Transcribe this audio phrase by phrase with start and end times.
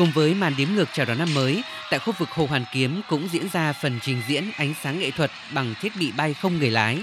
[0.00, 3.00] Cùng với màn đếm ngược chào đón năm mới, tại khu vực Hồ Hoàn Kiếm
[3.08, 6.58] cũng diễn ra phần trình diễn ánh sáng nghệ thuật bằng thiết bị bay không
[6.58, 6.98] người lái.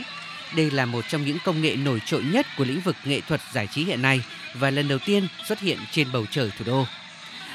[0.55, 3.41] Đây là một trong những công nghệ nổi trội nhất của lĩnh vực nghệ thuật
[3.53, 4.23] giải trí hiện nay
[4.53, 6.85] và lần đầu tiên xuất hiện trên bầu trời thủ đô.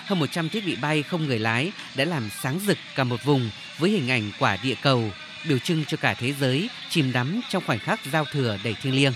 [0.06, 3.50] Hơn 100 thiết bị bay không người lái đã làm sáng rực cả một vùng
[3.79, 5.11] với hình ảnh quả địa cầu,
[5.48, 8.95] biểu trưng cho cả thế giới chìm đắm trong khoảnh khắc giao thừa đầy thiêng
[8.95, 9.12] liêng.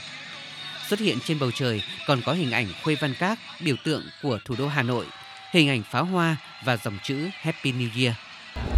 [0.89, 4.39] Xuất hiện trên bầu trời còn có hình ảnh Khuê Văn Các, biểu tượng của
[4.45, 5.07] thủ đô Hà Nội,
[5.57, 8.15] hình ảnh pháo hoa và dòng chữ Happy New Year.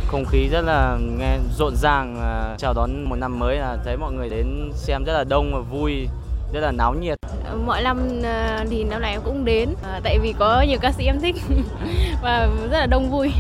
[0.06, 3.96] Không khí rất là nghe rộn ràng à, chào đón một năm mới là thấy
[3.96, 6.06] mọi người đến xem rất là đông và vui,
[6.52, 7.18] rất là náo nhiệt.
[7.66, 10.92] Mọi năm à, thì năm này em cũng đến à, tại vì có nhiều ca
[10.92, 11.36] sĩ em thích
[12.22, 13.30] và rất là đông vui.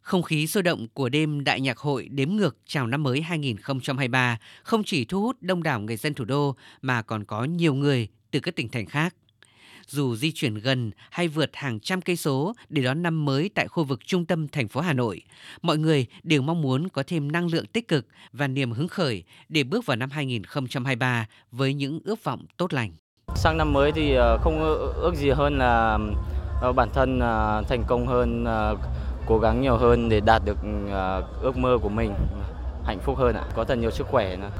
[0.00, 4.38] Không khí sôi động của đêm đại nhạc hội đếm ngược chào năm mới 2023
[4.62, 8.08] không chỉ thu hút đông đảo người dân thủ đô mà còn có nhiều người
[8.30, 9.14] từ các tỉnh thành khác.
[9.90, 13.68] Dù di chuyển gần hay vượt hàng trăm cây số để đón năm mới tại
[13.68, 15.22] khu vực trung tâm thành phố Hà Nội,
[15.62, 19.24] mọi người đều mong muốn có thêm năng lượng tích cực và niềm hứng khởi
[19.48, 22.90] để bước vào năm 2023 với những ước vọng tốt lành.
[23.36, 24.60] Sang năm mới thì ờ, không
[24.94, 25.98] ước gì hơn là
[26.60, 28.44] ờ, bản thân ờ, thành công hơn,
[29.26, 32.14] cố gắng nhiều hơn để đạt được ừ, ước mơ của mình,
[32.84, 34.50] hạnh phúc hơn ạ, có thật nhiều sức khỏe nữa.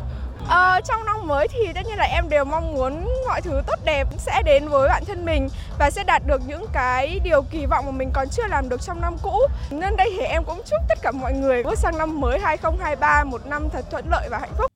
[0.49, 3.79] À, trong năm mới thì tất nhiên là em đều mong muốn mọi thứ tốt
[3.85, 7.67] đẹp sẽ đến với bản thân mình và sẽ đạt được những cái điều kỳ
[7.67, 9.41] vọng mà mình còn chưa làm được trong năm cũ.
[9.71, 13.25] Nên đây thì em cũng chúc tất cả mọi người bước sang năm mới 2023
[13.25, 14.73] một năm thật thuận lợi và hạnh phúc.